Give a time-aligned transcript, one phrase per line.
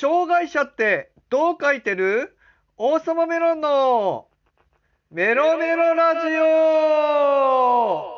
[0.00, 2.36] 障害者ってどう書いてる？
[2.76, 4.28] 王様メロンの。
[5.10, 8.16] メロメロラジオ。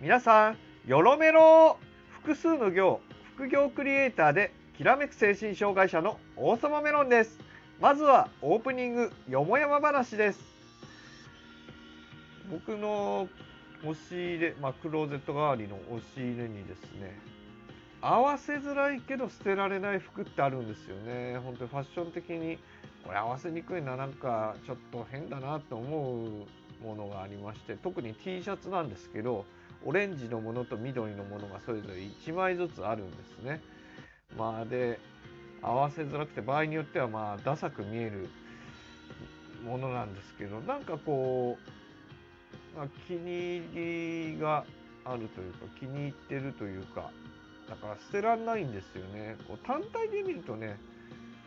[0.00, 0.56] 皆さん
[0.86, 1.78] よろメロ
[2.22, 3.00] 複数の行
[3.34, 7.36] 副業クリエイターできらめく精神障害者の王様メロンです。
[7.80, 10.38] まずはオープニングよもやま話です。
[12.48, 13.28] 僕の
[13.82, 17.18] 押し入れ、まあ、クローゼット代わりの押し入れにですね
[18.00, 21.38] 合わせづらいけど捨てられない服ってあるんですよね。
[21.38, 22.58] 本当にファッション的に
[23.04, 29.44] これ合わせにくいななんかちょっと変だなと思うものがありまして特に T シャツなんですけど
[29.84, 33.60] オレンジのものと緑のものがそれぞれ1枚ずつあるんですね。
[34.38, 35.00] まあで
[35.60, 38.28] 合わせづらくて場合によってはまあダサく見える
[39.64, 41.58] ものなんですけどなんかこ
[42.74, 44.64] う、まあ、気に入りが
[45.04, 47.10] あるというか気に入ってるというか
[47.68, 49.36] だから捨てらんないんですよね。
[49.46, 50.78] こう単体で見るとね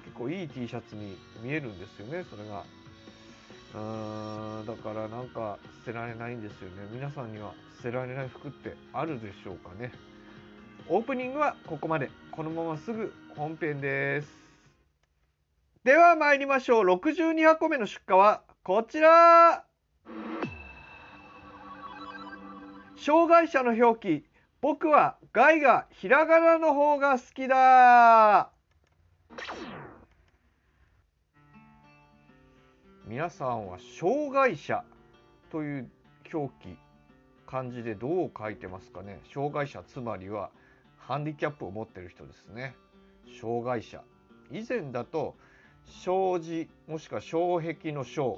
[0.04, 2.64] 結構いい T シャツに見えるんですよねそれが。
[3.74, 6.88] うーんだからなんか捨てられないんですよね。
[6.92, 9.92] 皆さんには捨てられない服ってあるでしょうかね。
[10.94, 12.12] オープニングはここまで。
[12.34, 14.28] このまますぐ本編です。
[15.86, 16.84] では参りましょう。
[16.84, 19.64] 62箱目の出荷はこちら。
[22.98, 24.26] 障害者の表記。
[24.60, 28.50] 僕はガイがひらがなの方が好きだ。
[33.08, 34.84] 皆さんは障害者
[35.54, 35.90] という
[36.34, 36.78] 表記
[37.48, 39.22] 漢字でどう書いてますかね。
[39.34, 40.50] 障害者つまりは
[41.12, 42.74] ハンディキャップを持ってる人ですね。
[43.42, 44.02] 障害者。
[44.50, 45.36] 以前だと
[46.06, 48.38] 障子もしくは障壁の障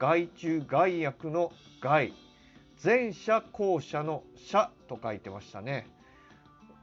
[0.00, 2.12] 害虫害悪の害。
[2.82, 5.86] 前者後者の者と書いてましたね。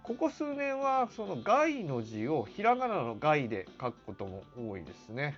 [0.03, 5.37] ここ数年はその害の字をひらがなの害で書くことも多いですね。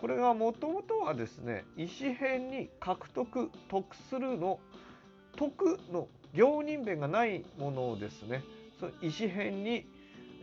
[0.00, 4.58] これがもともとはですね意思変に獲得得するの
[5.36, 8.42] 得の行人弁がないものをですね。
[8.82, 9.86] その意思変に、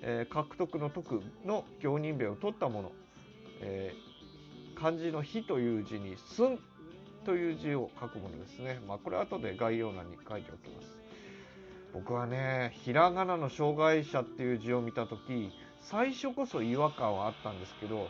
[0.02, 2.92] えー、獲得の得の行人弁を取ったもの、
[3.60, 6.58] えー、漢字の「非」という字に「寸」
[7.26, 8.80] という字を書くものですね。
[8.88, 10.98] まあ、これは後で概要欄に書いておきます。
[11.94, 15.52] 僕はねひらがなの障害者っていう字を見た時
[15.82, 18.08] 最初こそ違和感はあったんですけど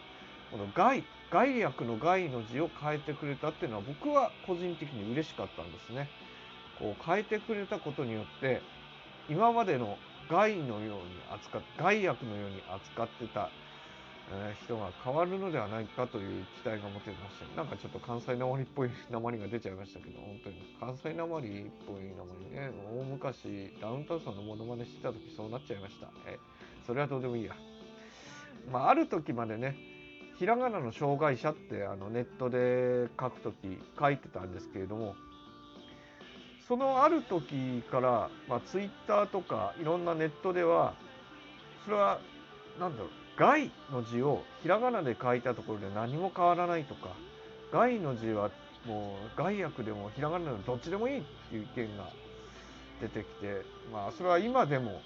[0.51, 6.07] この害害悪の害の字を変えてくれたっていうのは僕は個人的に嬉しかったんですね。
[6.77, 8.61] こう変えてくれたことによって
[9.27, 9.97] 今までの
[10.29, 10.99] 害のように
[11.31, 13.49] 扱っ害悪のように扱ってた、
[14.31, 17.57] え、人が変わるのではないかという期待が持てました。
[17.57, 21.51] なんかちょっと関西なまりっぽいなまりが出ちゃいましたけど本当に関西なまりっ
[21.87, 22.71] ぽいなまりね。
[22.93, 26.09] 大昔ダウンタウンさんのモノマネしてた時そうなっちゃいました。
[26.27, 26.37] え
[26.85, 27.55] それはどうでもいいや。
[28.71, 29.75] まあある時までね
[30.37, 35.15] ひらがなの障害者ってあのネットで書く時書いてたんですけれども
[36.69, 40.93] そのある時から、まあ、ツイッターとかいろんなネットでは
[41.83, 42.19] それは
[42.79, 47.07] 何だろう「害」の字をひらがなで書いたところで何も変わらないとか
[47.73, 48.51] 「害」の字は
[48.85, 52.03] もう害悪でもひらがなでもどっちでもいいっていう意見が
[53.01, 55.01] 出てきてまあそれは今でも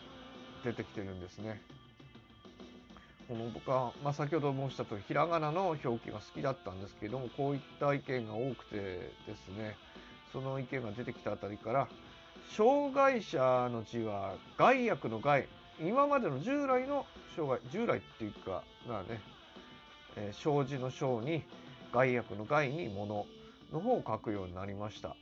[0.66, 1.62] 出てきてるんですね。
[3.30, 9.78] この僕は、まあ、先ほど申したとおりひらがなの表記が好きだったんですけれどもこういった意見が多くてですね
[10.34, 11.88] その意見が出てきたあたりから
[12.58, 15.48] 障害者の字は害悪の害
[15.80, 17.06] 今までの従来の
[17.36, 19.22] 障害従来っていうかまあね、
[20.18, 21.44] えー、障子の障に
[21.94, 23.28] 害悪の害に物
[23.72, 25.16] の方を書くようになりました。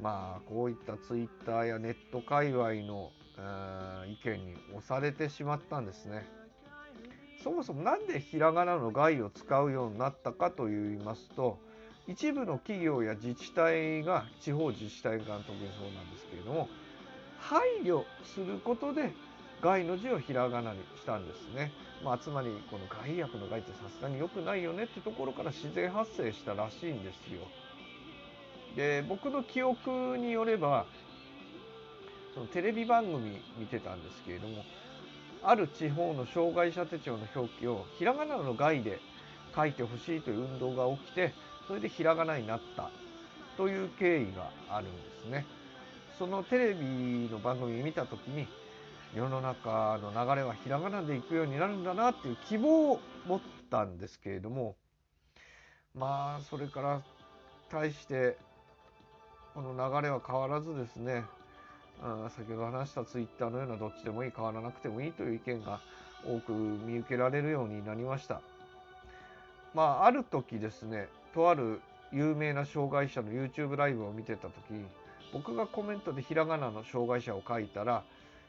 [0.00, 6.26] まあこういったツイッターやネット界隈の、えー、意見に押されてしまったんですね。
[7.42, 11.58] そもそも何でひらがなの害を使うようになったかといいますと
[12.08, 16.68] 一部の企業や自治体が地方自治体が特にそうなんですけれども
[17.38, 19.12] 配慮することで
[19.60, 21.72] 害の字をひらがなにしたんですね。
[22.04, 27.40] まあ、つまりこの害悪の害ってさすがに良くないよねってところから自然発生したらしいんですよ。
[28.76, 30.86] で僕の記憶によれば
[32.34, 34.64] そのテレビ番組見てたんですけれども
[35.42, 39.00] ある地方の障害者手帳の表記をひらがなの害で
[39.56, 41.32] 書いてほしいという運動が起きて
[41.68, 42.90] それでひらがなになった
[43.56, 45.44] という経緯があるんですね。
[46.18, 48.48] そのテレビの番組見た時に
[49.14, 54.74] 世の中の流れはひらがなでいくようになるんだなっていう希望を持ったんですけれども
[55.94, 57.02] まあそれから
[57.70, 58.36] 対して
[59.54, 61.24] この流れは変わらずですね
[62.02, 65.80] あ先ほど話したツイッターのようなどっちでもいい変わらなくてもいいという意見が
[66.26, 68.40] 多く見受けられるようになりました。
[69.78, 71.80] まあある時ですねとある
[72.10, 74.52] 有名な障害者の YouTube ライブを見てた時
[75.32, 78.02] 僕がコメントでひらがなの障害者を書いたら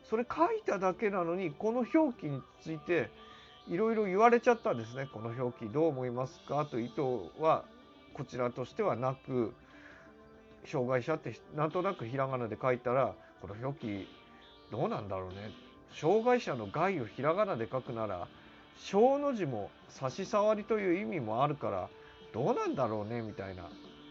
[0.09, 3.11] それ書いただけなのにこの表記について
[3.67, 5.07] いろいろ言われちゃったんですね。
[5.13, 7.01] この表記どう思いますかという意図
[7.39, 7.63] は
[8.15, 9.53] こちらとしてはなく
[10.65, 14.07] 障害者ってなんとなくひらがなで書いたらこの表記
[14.71, 15.51] どうなんだろうね。
[15.93, 18.27] 障害者の害をひらがなで書くなら
[18.83, 21.89] 小の字も差し障りという意味もあるから
[22.33, 23.63] どうなんだろうねみたいな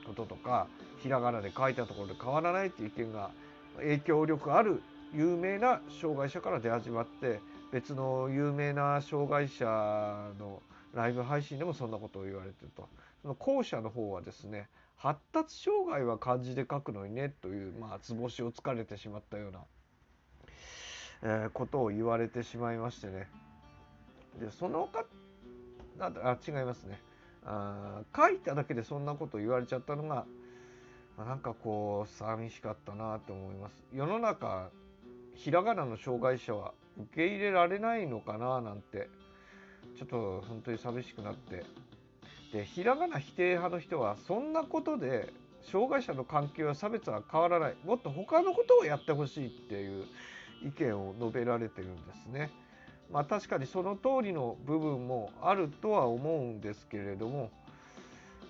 [0.06, 0.66] こととか
[0.98, 3.30] ひらがなで書いたところで変わらないっていう意見が
[3.76, 4.82] 影響力ある
[5.14, 7.40] 有名な障害者から出始まって
[7.72, 9.64] 別の有名な障害者
[10.38, 10.62] の
[10.94, 12.88] ライブ配信でもそんなことを言われてると。
[13.22, 19.60] その後者の方はですね発達障害は漢字で書くのにねというまあ図星をつかれてしまったような、
[21.22, 23.28] えー、ことを言われてしまいましてね。
[24.38, 25.05] でそのか
[26.00, 27.00] あ違いますね。
[27.44, 30.26] あ書いただけでそんなこと言われちゃったのが
[31.17, 33.85] なんかこう寂しかったなと思います。
[33.93, 34.70] 世の中
[35.35, 39.08] ひらがなの障害者は受け入れられないのかななんて
[39.96, 41.64] ちょっと本当に寂しくなって。
[42.52, 45.35] でひらがな否定派の人はそんなことで
[45.70, 47.76] 障害者の関係は差別は変わらない。
[47.85, 50.06] もっと他のことをやってほしいっていう
[50.64, 52.50] 意見を述べられてるんですね。
[53.10, 57.50] まあ確かにその通りの部分もあるとは思うんですけれども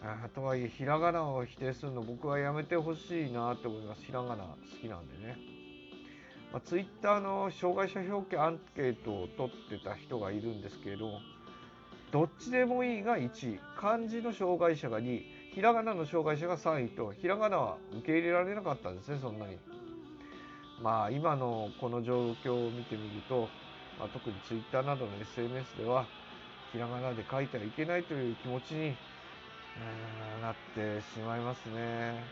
[0.03, 4.05] あとはいえひらがなを否定するの僕はやめてほしいなって思います。
[4.05, 5.37] ひらがな好きなんでね、
[6.53, 11.21] まあ、ツイッターの障害者表記アンケートを取ってた人がいるんですけれども
[12.13, 13.61] どっちでもいいが1位。
[13.77, 15.27] 漢字の障害者が2位。
[15.55, 19.59] ひらがなの障害者が3位とひらがなは受け入れられなかったんですねそんなに。
[20.81, 23.49] まあ今のこの状況を見てみると、
[23.99, 26.07] まあ、特にツイッターなどの SNS では
[26.73, 28.97] ひらがなで書いてはいけないという気持ちに
[30.43, 32.23] なってしまいますね。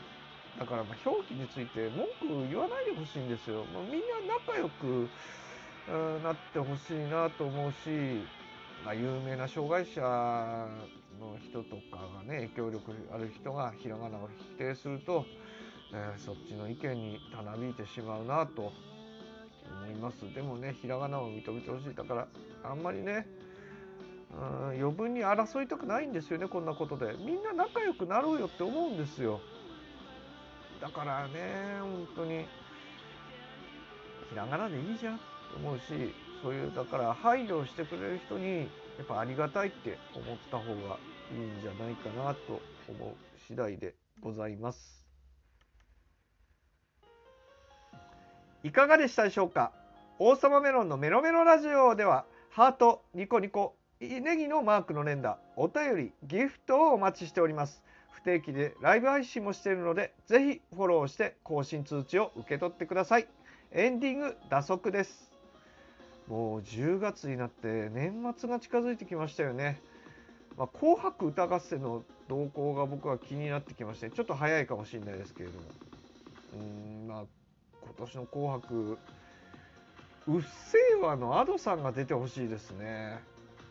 [0.59, 3.65] だからま表記について文句言わないでほしいんですよ。
[3.65, 5.09] もうみんな仲良く
[6.23, 8.25] なってほしいなと思うし、
[8.85, 10.01] まあ、有名な障害者
[11.21, 15.25] の人とかがね影響力ある人がひらがなを否定すると、
[15.93, 18.73] えー、そっちの意見にたなびいてしまうなと
[19.85, 20.35] 思います。
[20.35, 21.95] でもねひらがなを認めてほしい。
[21.95, 22.29] だから
[22.65, 23.27] あんまりね
[24.33, 27.15] うん余分に争いたくないんですよねこんなことで。
[27.19, 29.41] みんな仲良くなろうよって思うんですよ。
[30.81, 32.47] だからね本当に
[34.31, 35.25] ひらがなでいいじゃんと
[35.57, 35.85] 思うし
[36.43, 38.59] そういうだから配慮してくれる人に
[38.99, 40.99] やっぱありがたいって思った方が
[41.33, 43.15] いいんじゃないかなと思う
[43.47, 45.06] 次第でございます。
[48.63, 49.73] いかがでしたでしょうか？
[50.19, 57.83] 王様メロンのメロメロラジオではハートニコニコネギのマークの連打、お便り、ギフトをお待ちしております。
[58.11, 63.29] 不定期でライブ配信もしているので、ぜひフォローして更新通知を受け取ってください。
[63.73, 65.33] エンディング、打足です。
[66.29, 69.81] もう10月になって年末が近づいてきましたよね。
[70.57, 75.65] まあ、紅白歌合戦の動向が僕は気になってきまして、ちょっと早いかもしれないですけれども。
[76.55, 77.25] うん、まあ、
[77.87, 78.99] 今年の紅白、
[80.29, 83.21] うっせぇわの Ado さんが出てほしいですね。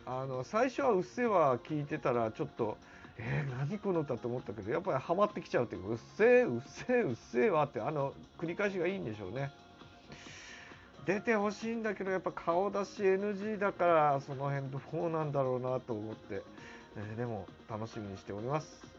[0.06, 2.78] あの最初は「うっせぇわ」聞いてたらちょっと
[3.18, 9.52] 「えー、何この歌?」と思ったけどやっぱりハマってきちゃうっていう「うっせぇうっせぇうっせぇわ」ってあの繰り返しがいいんでしょうね。
[11.06, 16.42] 出てほしいんだけどやっぱ顔出し NG だからその辺どうなんだろうなと思って、
[16.96, 18.95] えー、でも楽しみにしております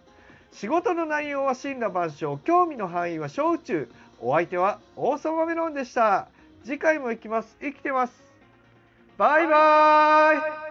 [0.52, 3.88] 仕事の内容は真羅万象興味の範囲は小宇宙。
[4.20, 6.28] お相手は王様メロンでした。
[6.64, 7.56] 次回も行きます。
[7.60, 8.22] 生きてます。
[9.18, 10.65] バイバーイ。